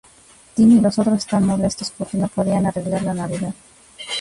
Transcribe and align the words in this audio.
Timmy 0.55 0.77
y 0.77 0.81
los 0.81 0.97
otros 0.97 1.15
están 1.19 1.45
molestos 1.45 1.93
porque 1.95 2.17
no 2.17 2.27
podían 2.27 2.65
arreglar 2.65 3.03
la 3.03 3.13
Navidad. 3.13 3.53